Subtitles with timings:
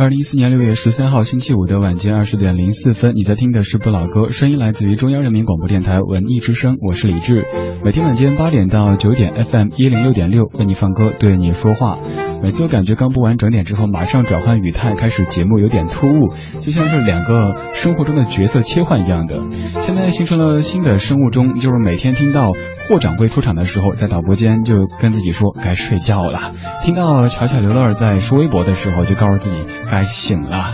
[0.00, 7.44] 二零一四年六月十三号星期五的晚间二十点零四分，你在听的是不老歌，声音来自于中央人民广播电台文艺之声，我是李志。
[7.84, 11.98] 每天晚间八点到九点，FM 一零六点六为你放歌，对你说话。
[12.42, 16.28] 每次我感觉刚播完整点之后，马上转换语态，开始节目有点突兀，
[16.62, 19.40] 就像是两个生活中的角色切换一样的。
[19.80, 22.52] 现在形成了新的生物钟，就是每天听到
[22.88, 29.58] 霍掌柜出场的时候，在导播间就跟自己说该睡觉了；听到巧巧刘乐儿在说微博的时候，就告诉自己
[29.90, 30.70] 该醒了。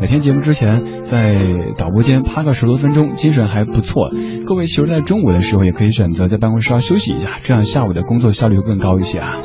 [0.00, 4.10] 每天节目之前在导播间趴个十多分钟，精神还不错。
[4.46, 9.38] 各位其实，在中午的时候也可以选择在办公室要休息一下，这样下午的工作效率会更高一些啊。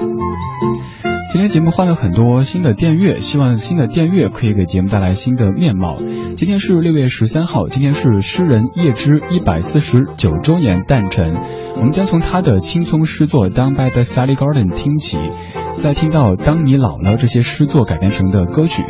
[1.31, 5.95] 今天节目换了很多新的电乐，希望新的电乐可以给节目带来新的面貌。
[6.35, 11.33] 今天是六月十三号，今天是诗人叶芝一百四十九周年诞辰。
[11.77, 15.19] 我们将从他的青葱诗作《Down by the Sally Garden》听起，
[15.77, 18.83] 再听到《当你老了》这些诗作改编成的歌曲。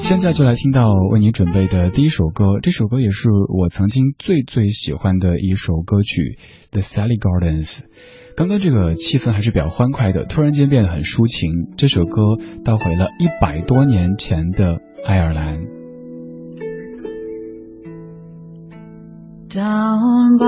[0.00, 6.36] 现在就来听到为你准备的第一首歌，这首歌也是我曾经最最喜欢的一首歌曲，
[6.72, 7.78] 《The Sally Gardens》。
[8.40, 11.74] 刚刚这个气氛还是比较欢快的，突然间变得很抒情。
[11.76, 15.58] 这首歌倒回了一百多年前的爱尔兰。
[19.50, 20.46] Down by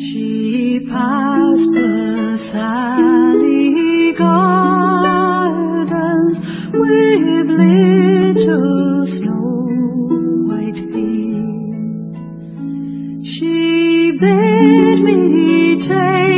[0.00, 3.27] She passed the Sally
[15.78, 16.37] 追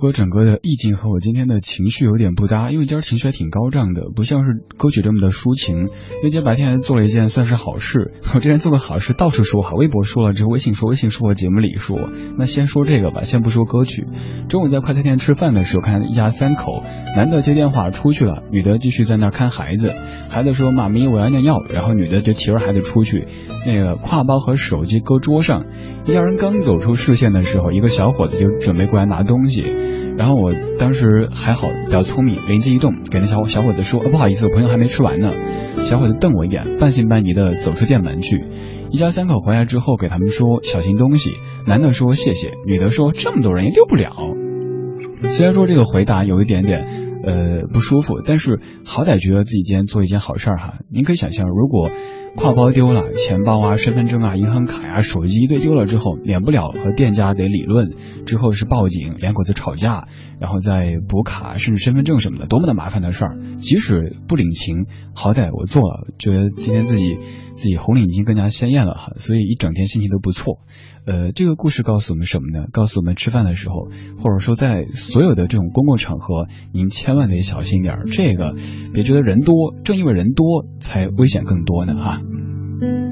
[0.00, 5.76] 歌整个的意境和我今天的情绪有点不搭，因为今儿情绪还挺高涨的，不像是歌曲这么的抒情。
[5.76, 12.08] 因为今天白天还做了一件算是好事，我之前做个好事到处说，好微博说了之后，微信说，微信说，我节目里说。
[12.38, 14.06] 那先说这个吧，先不说歌曲。
[14.48, 16.82] 中午在快餐店吃饭的时候，看一家三口，
[17.16, 19.92] 男的接电话出去了，女的继续在那看孩子。
[20.30, 23.26] 孩子说：“妈咪，我要尿尿。”然后女的就提着孩子出去，
[23.66, 25.66] 那个挎包和手机搁桌上。
[26.06, 29.62] 一家人刚走出视线的时候，一个小伙子就准备过来拿东西。
[30.16, 35.32] 然后我当时还好比较聪明，灵机一动，给那小伙小伙子说：“不好意思，我朋友还没吃完呢。”
[35.84, 38.44] 小伙子瞪我一眼，半信半疑的走出店门去。
[38.90, 41.30] 一家三口回来之后，给他们说小心东西。
[41.66, 44.14] 男的说谢谢，女的说这么多人也丢不了。
[45.28, 47.08] 虽然说这个回答有一点点。
[47.22, 50.78] 呃，不舒服，但是好歹觉得自己今天做一件好事儿哈。
[50.90, 51.90] 您可以想象，如果
[52.36, 57.90] 挎包丢了，钱包啊、身份证啊、银行卡呀、手机一堆丢了之后，免不了和店家得理论，
[58.24, 63.38] 之后是报警，两口子吵架，然后再补卡，甚至身份证什么的，多么的麻烦的事儿。
[63.58, 67.18] 即使不领情，好歹我做了，觉得今天自己
[67.52, 70.60] 自己红领巾更加鲜艳了哈，所以一整天心情都不错。
[71.06, 72.66] 呃，这个故事告诉我们什么呢？
[72.72, 73.88] 告诉我们吃饭的时候，
[74.18, 78.04] 或者说在所有的这种公共场合，您千万得小心点儿。
[78.06, 78.54] 这个
[78.94, 82.20] 别觉得人多，正因为人多才危险更多呢哈。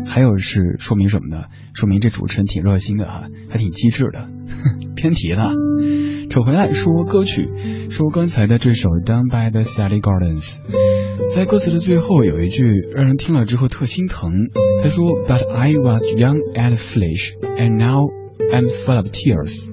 [0.08, 1.44] 还有是说明什么呢？
[1.74, 4.28] 说明这主持人挺热心的哈，还挺机智的。
[4.96, 5.52] 偏题了，
[6.28, 7.48] 扯回来说歌曲，
[7.90, 10.56] 说刚才的这首《Down by the Sally Gardens》，
[11.34, 12.64] 在歌词的最后有一句
[12.96, 14.32] 让人听了之后特心疼。
[14.82, 18.08] 他说：“But I was young and foolish, and now
[18.52, 19.70] I'm full of tears。”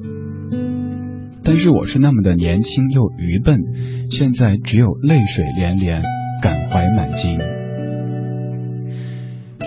[1.43, 3.61] 但是我是那么的年轻又愚笨，
[4.11, 6.03] 现在只有泪水连连，
[6.41, 7.64] 感怀满襟。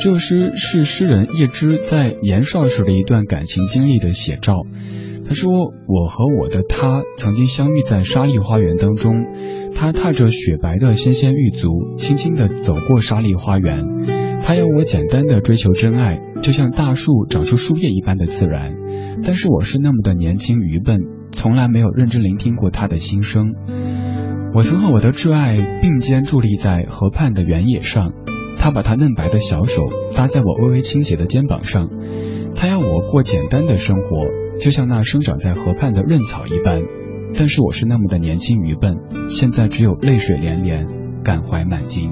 [0.00, 4.54] 这首诗是诗人叶芝在年少时的一段感情经历的写照。
[5.26, 5.50] 他说
[5.88, 9.12] ：“我和我的他曾经相遇在沙砾花园当中，
[9.74, 14.38] 他踏着雪白的纤纤玉足，轻轻地走过沙砾花园。
[14.40, 18.76] 他要我简单的追求真爱，就像大树长出树叶一般的自然。
[19.24, 21.00] 但是我是那么的年轻愚笨，
[21.32, 23.52] 从来没有认真聆听过他的心声。
[24.54, 28.12] 我曾和我的挚爱并肩伫立在河畔的原野上，
[28.58, 31.88] 他把他嫩白的小手搭在我微微倾斜的肩膀上，
[32.54, 34.26] 他要我过简单的生活。”
[34.58, 36.82] 就像那生长在河畔的润草一般，
[37.36, 38.96] 但是我是那么的年轻愚笨，
[39.28, 40.88] 现在只有泪水连连，
[41.22, 42.10] 感怀满襟。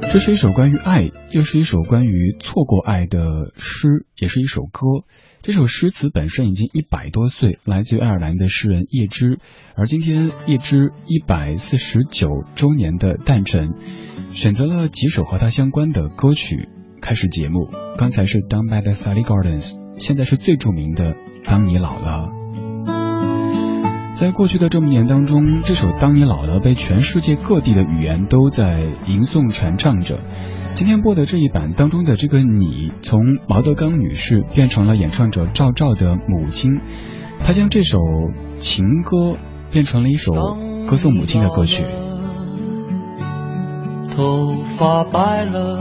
[0.00, 3.20] 这是一首关于爱，又是一首关于错过爱的
[3.56, 4.80] 诗，也是一首歌。
[5.44, 9.38] 这首诗词本身已经一百多岁，来自于爱尔兰的诗人叶芝，
[9.76, 13.74] 而今天叶芝一百四十九周年的诞辰，
[14.32, 16.70] 选择了几首和他相关的歌曲。
[17.02, 21.12] 开始节目，刚才是 Down by the Sally Gardens，现在是最著名的
[21.44, 22.30] 《当你老了》。
[24.16, 30.20] 在过去的这么年当中，这首《当你老了》被全世界各地的语言都在吟诵传唱着。
[30.74, 36.80] 今天播的这一版当中的这个你，从毛德刚女士变成了演唱者赵照的母亲，
[37.44, 37.98] 她将这首
[38.58, 39.36] 情歌
[39.70, 40.32] 变成了一首
[40.88, 41.84] 歌颂母亲的歌曲。
[44.16, 45.78] 头发白了。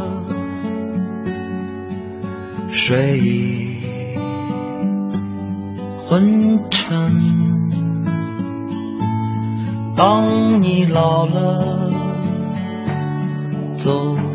[2.69, 3.77] 睡意
[6.07, 7.17] 昏沉。
[9.95, 11.91] 当你老了，
[13.73, 14.15] 走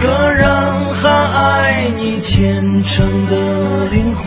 [0.00, 0.44] 个人
[0.94, 4.24] 还爱你虔诚的灵魂，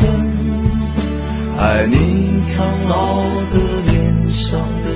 [1.58, 4.88] 爱你苍老的脸上的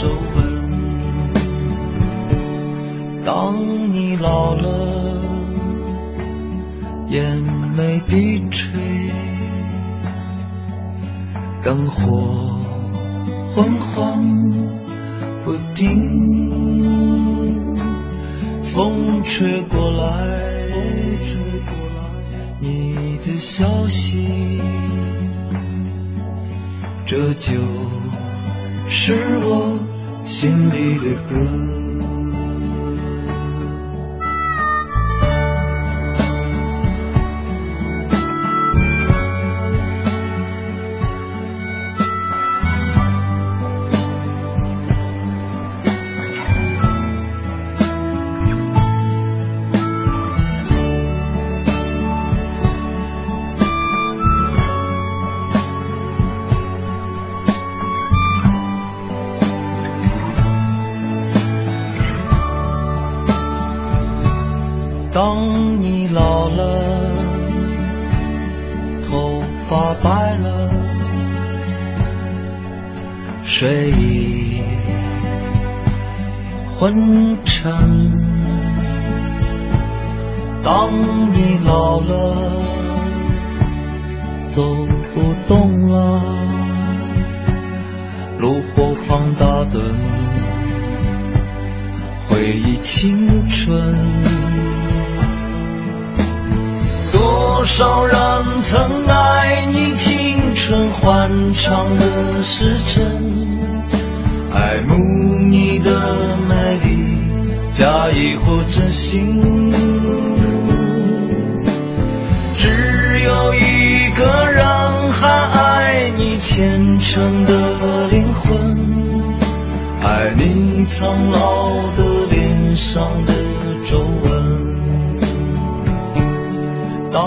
[0.00, 0.36] 皱纹。
[3.24, 3.56] 当
[3.92, 4.68] 你老了，
[7.08, 7.42] 眼
[7.76, 8.72] 眉低垂。
[11.62, 12.58] 灯火
[13.54, 14.22] 昏黄
[15.44, 15.88] 不定，
[19.28, 20.66] 风吹过来，
[22.60, 24.58] 你的消息，
[27.04, 27.52] 这就
[28.88, 29.78] 是我
[30.24, 31.87] 心里的歌。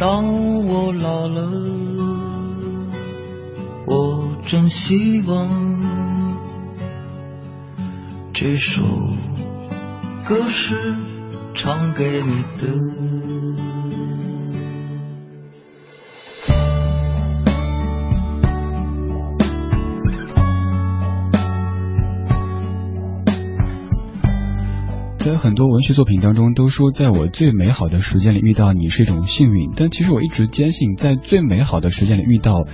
[0.00, 1.46] 当我老了，
[3.84, 5.78] 我真希望
[8.32, 8.82] 这首
[10.26, 10.96] 歌是
[11.54, 12.68] 唱给你的。
[25.40, 32.66] 很多文学作品当中都说，在我最美好的时间里遇到你是一种幸运，但其实我一直坚信，在最美好的时间里遇到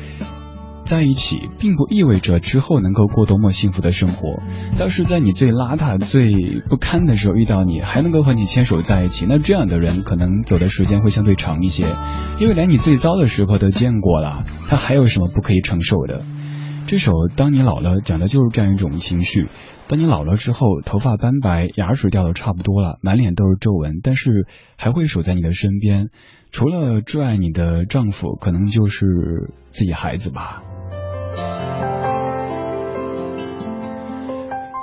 [0.84, 4.40] 在一起，并不意味着之后能够过多么幸福的生活。
[4.80, 6.32] 要是在你最邋遢、最
[6.68, 11.84] 不堪的时候遇到你，还能够和你牵手在一起，那这样的人可能走的时间会相对长一些，
[12.40, 16.24] 因为连你最糟的时候都见过了，他还有什么不可以承受的？
[16.88, 19.46] 这首《当你老了》讲的就是这样一种情绪。
[19.88, 26.10] 当你老了之后，头发斑白，牙齿掉的差不多了，满脸都是皱纹，但是还会守在你的身边。
[26.50, 29.06] 除了挚爱你的丈夫，可能就是
[29.70, 30.64] 自己孩子吧。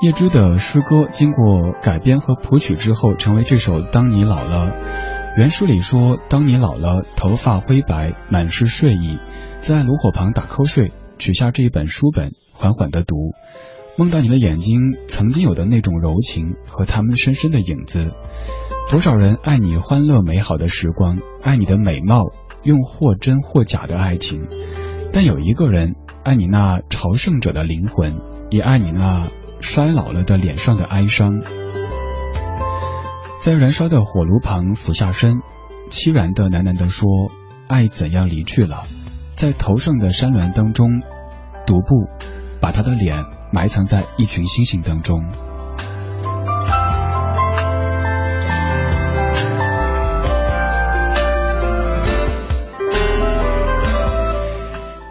[0.04, 4.72] 叶芝的诗歌经过改编和谱曲之后，成为这首《当你老了》。
[5.38, 9.18] 原诗里说：“当你老了，头发灰白，满是睡意，
[9.58, 13.16] 在炉火旁打瞌睡。”取下这一本书本，缓缓的读，
[13.98, 18.12] 梦到你的眼睛曾经有的那种柔情和他们深深的影子。
[18.90, 22.32] 多少人爱你欢乐美好的时光，爱你的美貌，
[22.64, 24.48] 用或真或假的爱情。
[25.12, 28.20] 但有一个人爱你那朝圣者的灵魂，
[28.50, 29.30] 也爱你那
[29.62, 31.42] 衰老了的脸上的哀伤。
[33.40, 35.36] 在燃烧的火炉旁俯下身，
[35.90, 37.08] 凄然的喃喃地说
[37.70, 38.84] ：“爱怎样离去了。”
[39.36, 40.88] 在头上的山峦当中，
[41.66, 42.08] 独步，
[42.62, 43.24] 把他的脸
[43.54, 45.24] 埋藏在一群星星当中。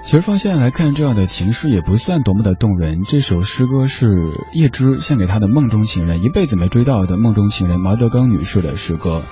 [0.02, 3.02] 其实放现在来看，这样的情诗也不算多么的动人。
[3.02, 4.08] 这首诗歌是
[4.52, 9.22] 叶芝献给他的梦中情人，一辈子没追到的梦中情人毛德刚女士的诗歌。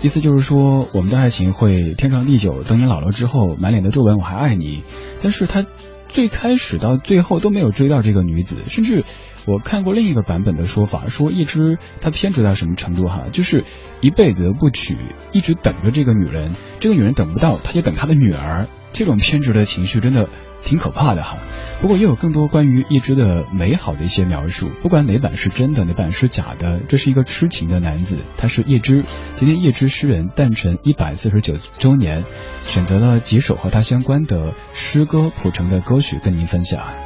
[0.00, 2.62] 意思就是说，我们的爱情会天长地久。
[2.62, 4.84] 等你老了之后，满脸的皱纹，我还爱你。
[5.22, 5.66] 但是他
[6.08, 9.04] 最开始到最后都没有追到这个女子，甚至
[9.46, 13.64] 我看过另一个版本的说法，说一直他偏执到什么程度哈，就是
[14.00, 14.98] 一辈子不娶，
[15.32, 18.68] 一直等着这个女人，这个女人等不到，他就等他的女儿。
[18.92, 20.28] 这种偏执的情绪真的
[20.62, 21.38] 挺可怕的哈。
[21.82, 29.04] 不过也有更多关于叶芝的美好的一些描述，不管哪版是真的，哪版是假的，这是一个痴情的男子，他是叶芝。
[29.34, 32.24] 今天叶芝诗人诞辰一百四十九周年，
[32.62, 37.05] 选择了几首和他相关的诗歌谱成的歌曲跟您分享。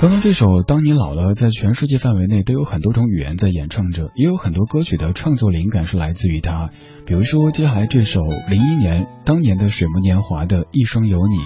[0.00, 6.68] 刚刚这首《当你老了》在全世界范围内都有很多种语言在演唱着，也有很多歌曲的创作灵感是来自于他。
[7.04, 11.38] 比如说接下来这首零一年当年的水木年华的《一生有你》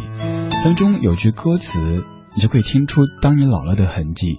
[0.64, 2.04] 当中有句歌词，
[2.34, 4.38] 你就可以听出当你老了的痕迹。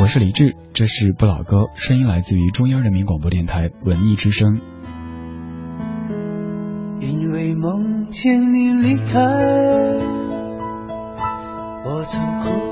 [0.00, 4.58] 我是李志，这是不老歌，声音来自于中央人民广播电台文艺之声。
[6.98, 9.20] 因为梦见你离开。
[11.84, 12.71] 我曾哭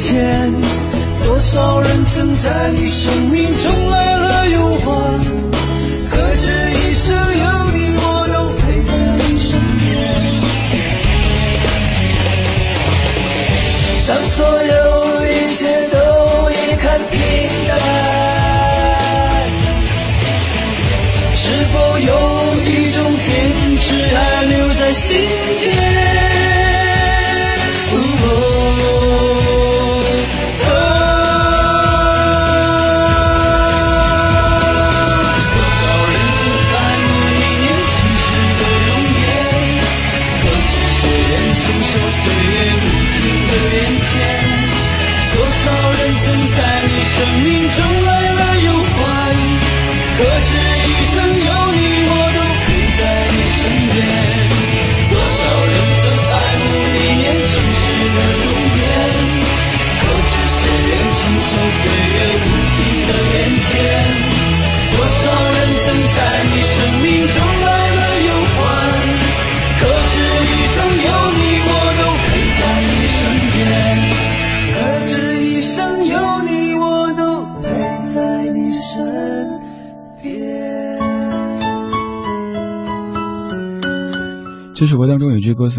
[0.00, 0.50] 前？
[1.24, 5.39] 多少人曾在你生命中来了又还，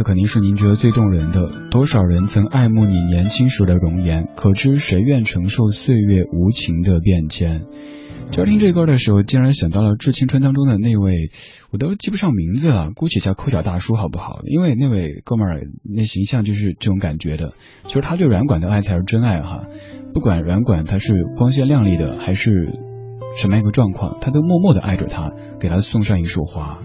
[0.04, 7.66] 肯定是您觉得最动人的：多少人曾爱慕你年轻时的容颜，可知谁愿承受岁月无情的变迁。
[8.32, 11.30] 今儿听这歌的时候，竟然想到了《致青春》当中的那位，
[11.72, 14.40] 我都记不上名字了，姑且叫抠脚大叔好不好？
[14.46, 17.52] 因为那位哥们儿那形象就是这种感觉的，
[17.88, 19.64] 就是他对软管的爱才是真爱哈。
[20.14, 22.52] 不管软管他是光鲜亮丽的还是
[23.36, 26.80] 什么样一个状况，他都默默的爱着他，给他送上一束花。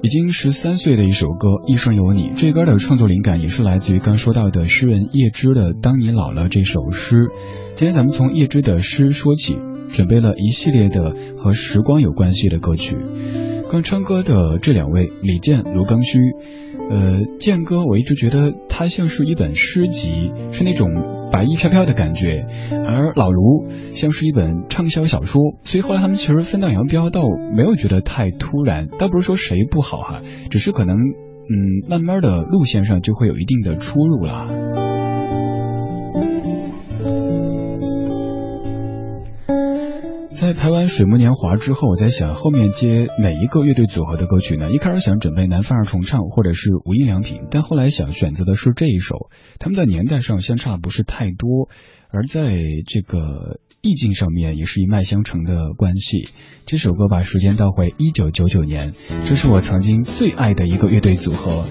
[0.00, 7.26] 已经十三岁的一首歌《一生有你》，这歌的创作灵感也是来自于刚说到的诗人叶芝的《当你老了》这首诗。
[7.74, 9.56] 今天咱们从叶芝的诗说起，
[9.88, 12.96] 准备了一系列的和时光有关系的歌曲。
[13.70, 16.18] 刚唱歌的这两位李健、卢庚戌，
[16.90, 20.88] 呃，健哥我一直觉得他像是一本诗集，是那种
[21.30, 27.20] 白衣飘飘的感觉，而老卢像是一本畅销小说，所以后来他们其实分道扬镳，倒
[27.54, 34.87] 没有觉得太突然，倒不是说谁不好哈，只是可能嗯，慢慢的路线上就会有一定的出入了。
[40.40, 44.70] 在排完《水木年华》之后，我在想后面接哪一个乐队组合的歌曲呢？
[44.70, 51.68] 一开始想准备南方二重唱或者是无印良品，但后来想选择的是这一首，他们的年代上相差不是太多，
[52.12, 56.28] 而在这个意境上面也是一脉相承的关系。
[56.66, 61.64] 这首歌把时间倒回一九九九年，这是我曾经最爱的一个乐队组合。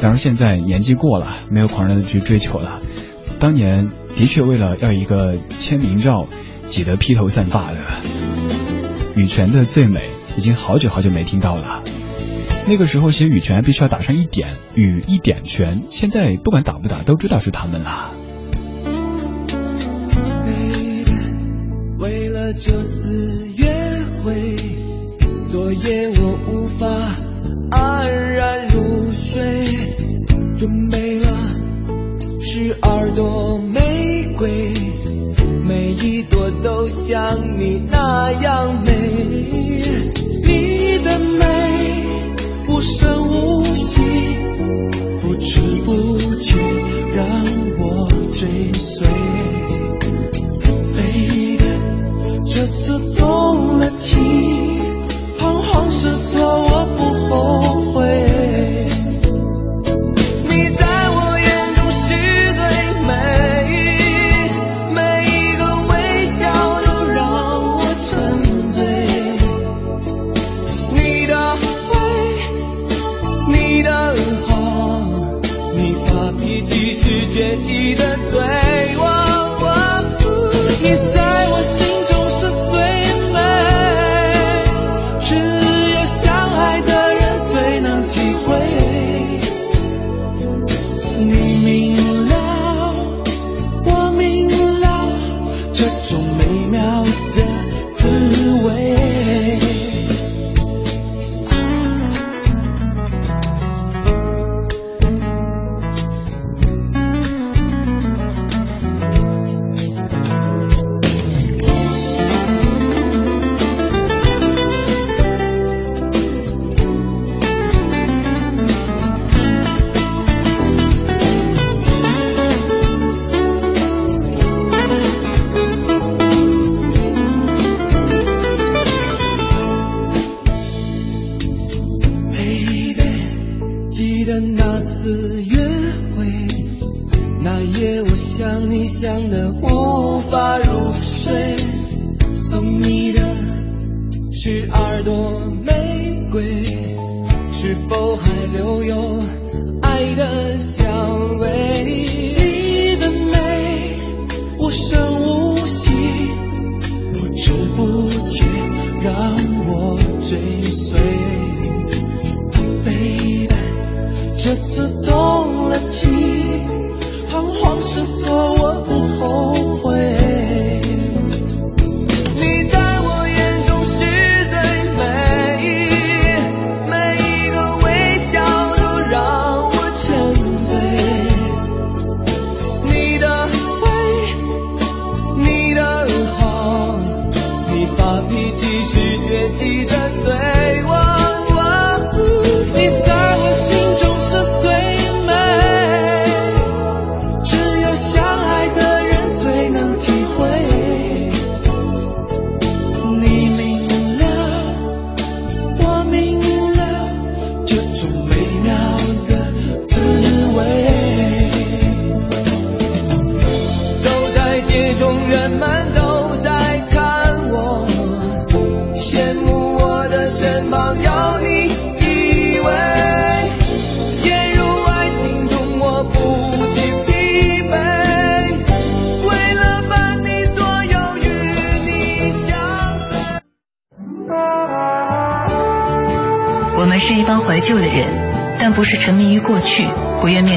[0.00, 2.82] 当然现在年纪过了，没有狂热的去追求了。
[3.38, 6.26] 当年的确为了要一个签名照，
[6.66, 7.78] 挤得披头散发的。
[9.18, 11.82] 羽泉的最美已经好久好久没听到了。
[12.68, 18.12] 那个时候写羽泉必须要打上一点羽一点泉，现在不管打不打都知道是他们了。
[21.98, 23.66] 为了这次约
[24.22, 24.54] 会，
[25.48, 26.86] 昨夜我无法
[27.72, 29.66] 安然入睡，
[30.56, 31.36] 准备了
[32.40, 33.58] 十二朵
[37.08, 39.57] 像你那样美。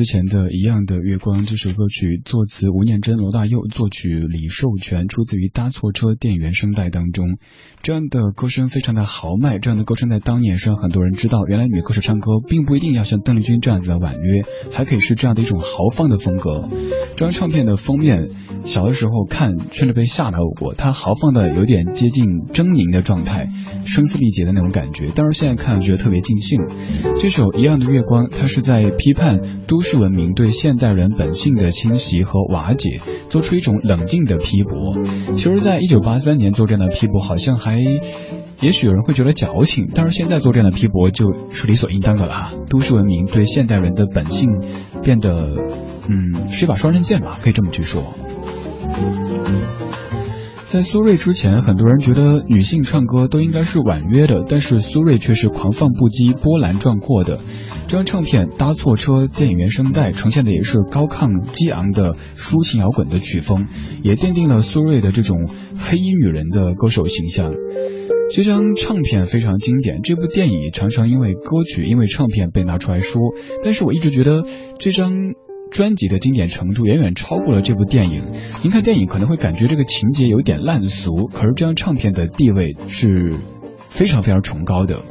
[0.00, 7.36] 之前的一样的月光这首歌曲，作词吴念真、罗大佑，作曲李寿全，出自于《搭错车》电影原声带当中。
[7.82, 16.64] 这样的歌声非常的豪迈，这样的歌声在当年是让很多人知道，原来女歌手唱歌并不一定要像邓丽君这样子的婉约，还可以是这样的一种豪放的风格。
[17.16, 18.30] 这张唱片的封面，
[18.64, 23.48] 小的时候看甚至被吓到过，它豪放的有点接近狰狞的状态，
[23.84, 25.08] 声嘶力竭的那种感觉。
[25.14, 26.58] 但是现在看觉得特别尽兴。
[27.16, 35.02] 这首《一样的月光》，它是在批判都市文明对现代人本性的侵袭和瓦解，做出一种冷静的批驳。
[35.34, 37.78] 其实，在一九八三年做这样的批驳，好像还，
[38.60, 42.52] 也许有人会觉得矫情，但是现在做这样的批驳就是理所应当的了哈。
[42.68, 44.50] 都市文明对现代人的本性
[45.02, 45.30] 变得，
[46.08, 48.14] 嗯，是一把双刃剑吧，可以这么去说。
[50.70, 57.40] 在苏芮之前，很多人觉得女性唱歌都应该是婉约的，但是苏芮却是狂放不羁、波澜壮阔的。
[57.88, 63.66] 这张唱片《搭错车》电影原声带呈现的也是高亢激昂的抒情摇滚的曲风，
[64.04, 67.52] 也奠定了苏芮的这种黑衣女人的歌手形象。
[68.30, 73.20] 这张唱片非常经典，这部电影常常因为歌曲、因为唱片被拿出来说，
[73.64, 74.44] 但是我一直觉得
[74.78, 75.32] 这张。
[75.70, 78.24] 专辑的经典程度远远超过了这部电影。
[78.62, 83.38] 您看电影可能会感觉这个情节有点烂俗，可是这张唱片的地位是
[83.88, 85.02] 非常非常崇高的。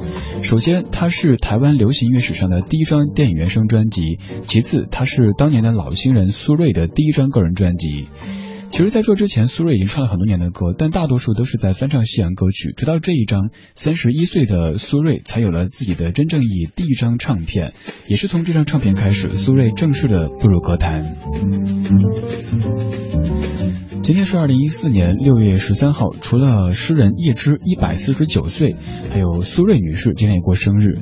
[0.42, 8.08] 首先，它是台湾流行音乐史上的第一张电影原声专辑；其次，它是当年的老新人苏芮的第一张个人专辑。
[8.70, 12.72] 其实，在这之前，苏芮已经唱了很多年的歌，但大多数都是在翻唱西洋歌曲。
[12.74, 17.74] 直到这一张，三十一岁的苏芮才有了自己的真正意义第一张唱片，
[18.08, 21.04] 也是从这张唱片开始，苏芮正式的步入歌坛。
[24.02, 28.76] 今天是二零一四年六月十三号，除了诗人叶芝一百四十九岁，
[29.10, 31.00] 还有苏芮女士今天也过生日。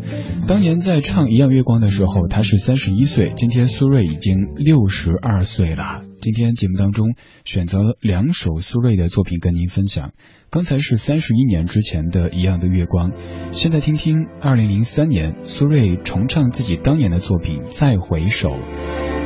[0.49, 6.03] 当年在唱《一样月光》的时候，她是三十一岁，今天苏芮已经六十二岁了。
[6.21, 10.13] 今天节目当中选择了两首苏芮的作品跟您分享。
[10.51, 13.13] 刚才是三十一年之前的一样的月光，
[13.53, 18.49] 现在听听二零零三年苏芮重唱自己当年的作品《再回首》。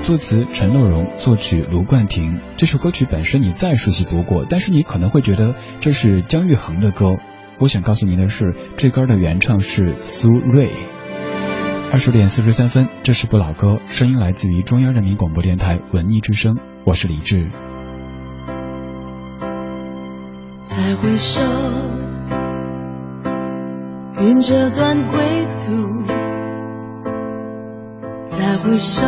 [0.03, 2.41] 作词陈乐融，作曲卢冠廷。
[2.57, 7.17] 这首歌曲本身你再熟悉不过，但是你可能会觉得这是姜育恒的歌。
[7.59, 10.69] 我想告诉您的是，这歌的原唱是苏芮。
[11.93, 17.49] 二十点四十三分，这是部老歌，声音来自于中央人民广播电台文艺之声，我是李志。
[20.65, 21.41] 再回首，
[24.19, 26.05] 云这段归途，
[28.27, 29.07] 再回首。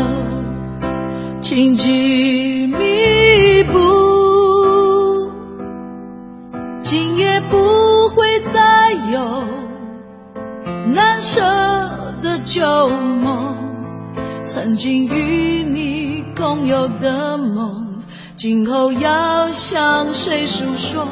[1.40, 5.30] 荆棘密布，
[6.82, 9.44] 今夜不会再有
[10.92, 11.42] 难舍
[12.22, 13.56] 的旧梦。
[14.44, 16.03] 曾经与你
[16.36, 18.02] 共有的梦，
[18.36, 21.06] 今后要向谁诉说？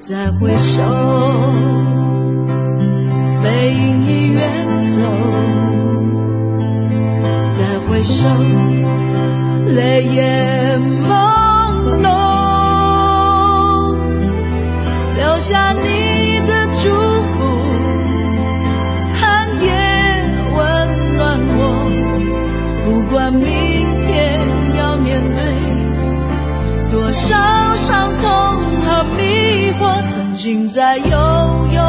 [0.00, 0.82] 再回首，
[3.42, 5.00] 背影已远走。
[7.52, 8.28] 再回首。
[9.68, 12.06] 泪眼朦胧，
[15.14, 16.07] 留下你
[30.38, 31.87] 心在悠悠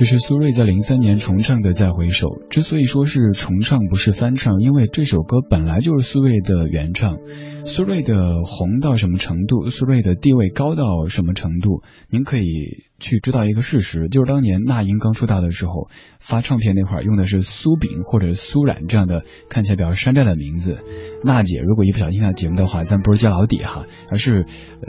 [0.00, 2.28] 这是苏芮在零三年重唱的《再回首》。
[2.48, 7.18] 之所以说是重唱不是翻唱，因为这首歌本来就是苏芮的原唱。
[7.64, 15.88] 苏芮的红到什么程度，苏芮的地位高到什么程度，您可以去知道一个事实，就是当年那英刚出道的时候，
[16.18, 20.78] 发唱片那会儿用的是苏炳或者苏冉这样的看起来比较山寨的名字。
[21.24, 24.46] 娜姐如果一不小心听到节目的话，咱不是揭老底哈，而是、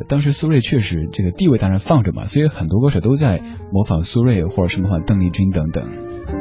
[0.07, 3.41] 当时苏芮确实这个地位当然放着嘛，所以很多歌手都在
[3.71, 6.40] 模仿苏芮或者是模仿邓丽君等等。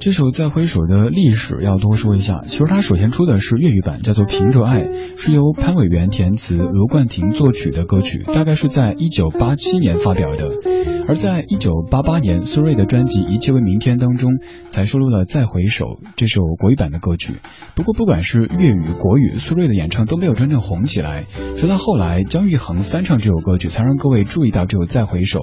[0.00, 2.40] 这首《再回首》的历史要多说一下。
[2.42, 4.84] 其实它首先出的是粤语版，叫做《凭着爱》，
[5.20, 10.97] 是由潘伟元填词、卢冠廷作曲的歌曲，大概是在一九八七年发表的。
[11.08, 14.30] 而在一九八八年，苏芮的专辑《一切为明天》当中，
[14.68, 15.86] 才收录了《再回首》
[16.16, 17.36] 这首国语版的歌曲。
[17.74, 21.24] 不过，不管是粤语、国语，苏芮的演唱都没有真正红起来。
[21.56, 25.40] 直到后来，姜育恒翻唱这首歌曲，才让各位注意到这首《再回首》。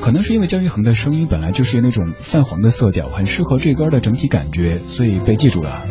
[0.00, 5.82] 可能是因为姜育恒的声音本来就是那种泛黄的色调，很适合这歌的整体感觉，所以被记住了。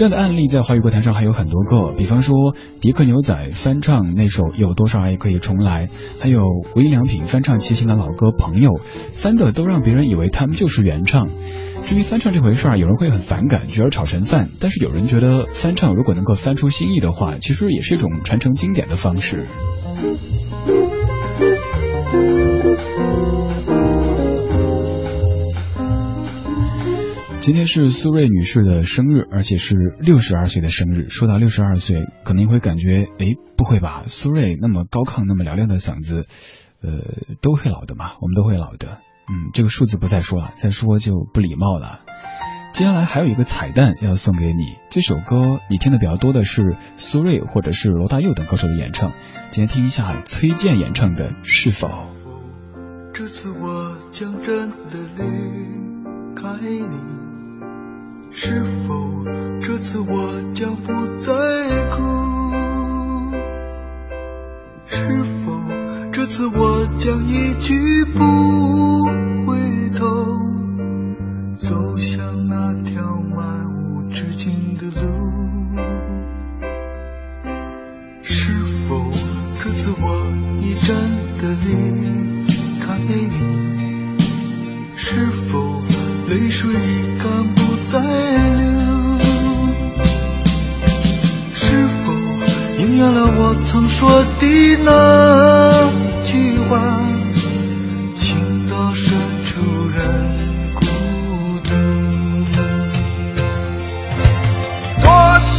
[0.00, 5.88] 这样的案例在华语歌坛上还有很多个，比方说迪克牛仔翻唱那首《有多少爱可以重来》，
[6.18, 11.28] 还有无印良品翻唱齐秦的老歌《朋友》，翻的都让别人以为他们就是原唱。
[11.84, 19.48] 至于翻唱这回事儿，有人会很反感，觉得炒成饭；但是有人觉得翻唱如果能够翻出新意的话，其实也是一种传承经典的方式。
[27.50, 31.08] 今天是苏芮女士的生日，而且是六十二岁的生日。
[31.08, 34.04] 说到六十二岁，可能会感觉，哎，不会吧？
[34.06, 36.26] 苏芮那么高亢、那么嘹亮的嗓子，
[36.80, 36.90] 呃，
[37.42, 39.00] 都会老的嘛，我们都会老的。
[39.28, 42.02] 嗯，这个数字不再说了，再说就不礼貌了。
[42.72, 49.10] 接下来还有一个彩蛋要送给你，这首歌你听的比较多的是苏芮或者是罗大佑等歌手的演唱，
[49.50, 51.88] 今天听一下崔健演唱的《是否》。
[53.12, 55.24] 这次我将真的离
[56.36, 57.19] 开你。
[58.42, 59.22] 是否
[59.60, 61.30] 这次我将不再
[61.90, 62.00] 哭？
[64.86, 65.52] 是否
[66.10, 68.24] 这次我将一去不
[69.46, 70.06] 回头，
[71.58, 75.76] 走向那条漫无止境的路？
[78.22, 78.54] 是
[78.88, 79.10] 否
[79.62, 80.26] 这次我
[80.62, 80.96] 已真
[81.36, 81.68] 的离
[82.80, 84.16] 开你？
[84.96, 85.69] 是否
[87.90, 89.18] 在流？
[91.52, 92.12] 是否
[92.78, 94.46] 应验了我曾说的
[94.84, 94.88] 那
[96.24, 96.78] 句话？
[98.14, 99.98] 情到深处人
[100.76, 100.80] 孤
[101.64, 101.70] 独。
[105.02, 105.06] 多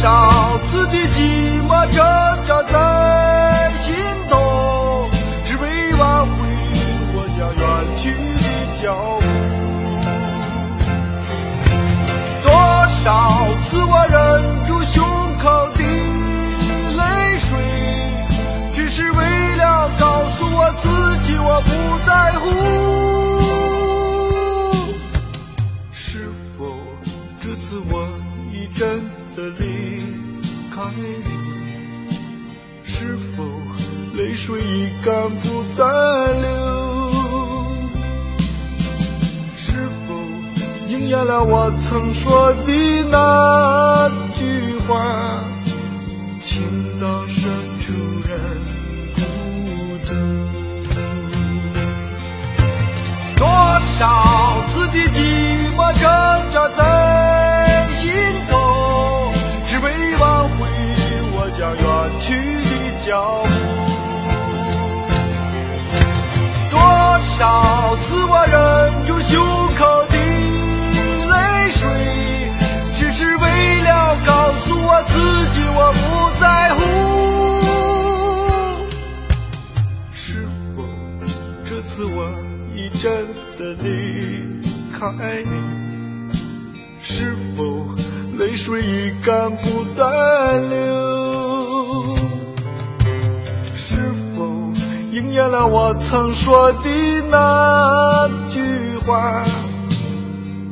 [0.68, 2.00] 次的寂寞挣
[2.46, 3.21] 扎在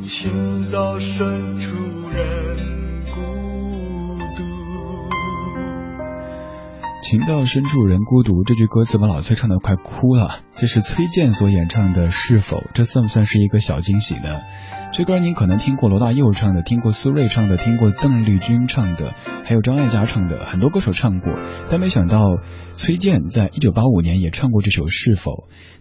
[0.01, 1.75] 情到深处
[2.11, 2.70] 人。
[7.11, 10.39] 情到深处人孤独这句歌词把老崔唱得快哭了。
[10.55, 14.39] 这是崔健所演唱的《是否》，这算不算是一个小惊喜呢？
[14.93, 21.33] 这歌您可能听过罗大佑唱的，听过苏芮唱的，听过邓丽君唱的，还有张艾嘉唱的，很多歌手唱过。
[21.69, 22.37] 但没想到
[22.75, 25.31] 崔健在一九八五年也唱过这首《是否》。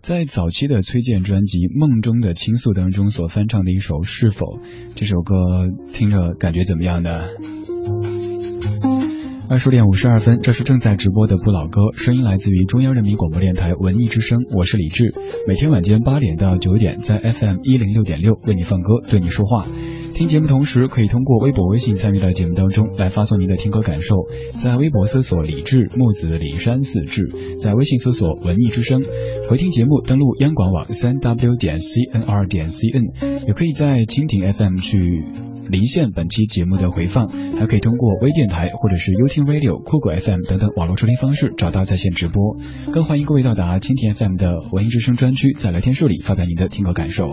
[0.00, 4.46] 在早期的崔健专辑《梦中的倾诉》当中所翻唱的一首《是否》，
[4.96, 5.36] 这首歌
[5.94, 7.22] 听着感觉怎么样呢？
[9.50, 15.12] 二十点五十二分，这是正在直播的不老歌，声音来自于中央人民广播电台文艺之声，我是李志，
[15.48, 19.66] 每天晚间八点到九点，在 FM 一零六点六为你放歌，对你说话。
[20.14, 24.14] 听节目同时，可以通过微博、微信参与到节目当中来发送您的听歌感受。
[24.52, 27.26] 在微博搜索“李志木子李山四志”，
[27.60, 29.02] 在微信搜索“文艺之声”。
[29.50, 35.24] 回听节目，登录央广网三 w 点 cnr 点 cn，也可以在蜻蜓 FM 去
[35.70, 42.56] 离线本期节目的回放，还可以通过微电台或者是 y o u t Radio、酷狗 FM 等等网络收听方式找到在线直播。
[42.92, 47.30] 更欢迎各位到达蜻蜓 FM 的文艺之声专区，在聊天室里发表您的听歌感受。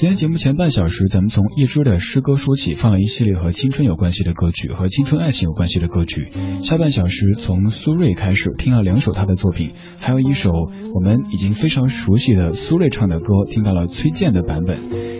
[0.00, 6.30] 今天节目前半小时，咱们从叶芝的诗歌说起，放了一系列和青春有关系的歌曲，和青春爱情有关系的歌曲。
[6.62, 10.52] 下半小时从苏芮开始，听了两首他的作品，还有一首
[10.94, 14.78] 我们已经非常熟悉的苏芮唱的歌，听到了崔健的版本。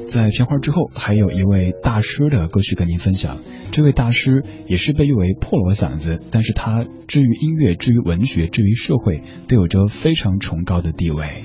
[0.08, 3.36] 在片花之后，还有一位大师的歌曲跟您分享。
[3.70, 11.44] 这位大师也是被誉为破锣嗓子，但是他至于音乐、至于文学、至于社会，都有着非常崇高的地位。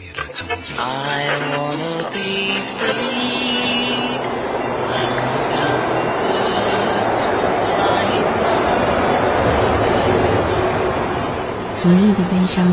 [11.73, 12.67] 昨日的悲伤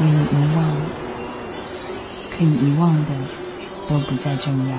[0.00, 0.76] 予以遗忘，
[2.30, 3.14] 可以遗忘的
[3.88, 4.76] 都不再重要。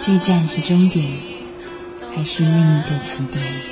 [0.00, 1.20] 这站是终点，
[2.14, 3.71] 还是另一个起点？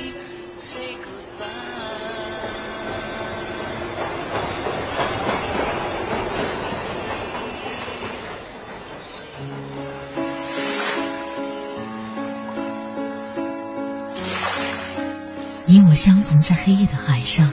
[15.91, 17.51] 我相逢在黑夜的海上，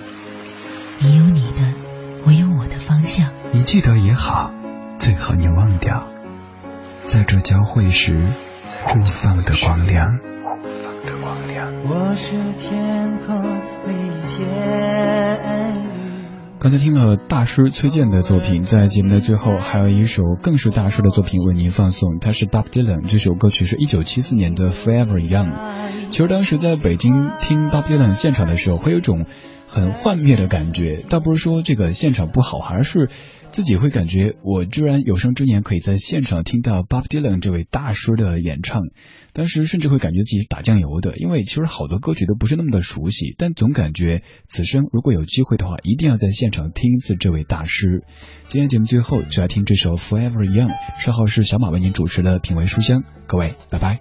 [1.01, 1.74] 你有你的，
[2.24, 3.30] 我有我的方向。
[3.51, 4.53] 你记得也好，
[5.01, 6.07] 最好你忘掉，
[7.03, 8.28] 在这交汇时
[8.84, 10.20] 互放的光亮。
[11.82, 13.43] 我是天空
[13.89, 15.28] 里一片云。
[16.61, 25.55] 刚才听了大师崔健的作品，在节目的最后还有一首更是大师的作品为您放送，他是 Bob Dylan，这首歌曲是一九七四年的 Forever Young。
[26.11, 29.27] 其实当时在北京听 Bob Dylan 现场的时候，会有种
[29.69, 33.09] 很幻灭的感觉，倒不是说这个现场不好，而是
[33.51, 38.83] 自己会感觉我居然有生之年可以在现场听到 Bob Dylan 这位大师的演唱。
[39.33, 48.05] 当时甚至会感觉自己打酱油的，因为其实好多歌曲都不是那么的熟悉，但总感觉此生如果有机会的话，一定要在现场听一次这位大师。
[48.49, 54.01] 今天节目最后就来听这首 Forever Young，稍后是小马为您主持的品味书香，各位拜拜。